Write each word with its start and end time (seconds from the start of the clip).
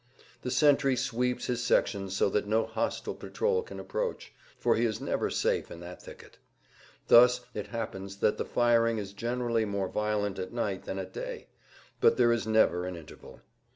The 0.41 0.49
sentry 0.49 0.95
sweeps 0.95 1.45
his 1.45 1.63
section 1.63 2.09
so 2.09 2.27
that 2.31 2.47
no 2.47 2.65
hostile 2.65 3.13
patrol 3.13 3.61
can 3.61 3.79
approach, 3.79 4.33
for 4.57 4.75
he 4.75 4.83
is 4.83 4.99
never 4.99 5.29
safe 5.29 5.69
in 5.69 5.79
that 5.81 6.01
thicket. 6.01 6.39
Thus 7.07 7.41
it 7.53 7.67
happens 7.67 8.17
that 8.17 8.39
the 8.39 8.43
firing 8.45 8.97
is 8.97 9.13
generally 9.13 9.63
more 9.63 9.89
violent 9.89 10.39
at 10.39 10.51
night 10.53 10.85
than 10.85 10.97
at 10.97 11.13
day; 11.13 11.49
but 11.99 12.17
there 12.17 12.31
is 12.33 12.47
never 12.47 12.87
an 12.87 12.95
interval. 12.95 13.41